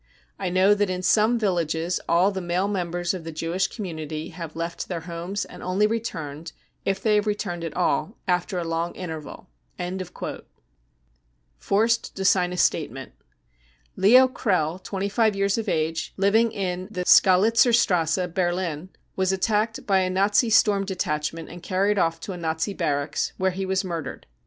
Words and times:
I 0.39 0.49
know 0.49 0.73
that 0.73 0.89
in 0.89 1.03
some 1.03 1.37
villages 1.37 1.99
all 2.09 2.31
the 2.31 2.41
male 2.41 2.67
mem 2.67 2.89
bers 2.89 3.13
of 3.13 3.23
the 3.23 3.31
Jewish 3.31 3.67
community 3.67 4.29
have 4.29 4.55
left 4.55 4.87
their 4.87 5.01
homes 5.01 5.45
and 5.45 5.61
THE 5.61 5.65
PERSECUTION 5.67 5.75
OP 5.75 5.77
JEWS 5.77 6.05
24.I 6.09 6.23
only 6.23 6.31
returned, 6.35 6.51
if 6.85 7.03
they 7.03 7.13
have 7.17 7.27
returned 7.27 7.63
at 7.63 7.77
all, 7.77 8.17
after 8.27 8.57
a 8.57 8.63
long 8.63 8.95
interval." 8.95 9.47
Forced 11.59 12.15
to 12.15 12.25
sign 12.25 12.51
a 12.51 12.57
Statement. 12.57 13.11
Leo 13.95 14.27
Krell, 14.27 14.81
25 14.83 15.35
years 15.35 15.59
of 15.59 15.69
age, 15.69 16.15
living 16.17 16.51
in 16.51 16.87
the 16.89 17.05
Skalitzerstrasse, 17.05 18.33
Berlin, 18.33 18.89
was 19.15 19.31
attacked 19.31 19.85
by 19.85 19.99
a 19.99 20.09
Nazi 20.09 20.49
Storm 20.49 20.83
Detachment 20.83 21.47
and 21.47 21.61
carried 21.61 21.99
off 21.99 22.19
to 22.21 22.31
a 22.31 22.37
Nazi 22.37 22.73
barracks 22.73 23.33
where 23.37 23.51
he 23.51 23.67
was 23.67 23.83
murdered. 23.83 24.25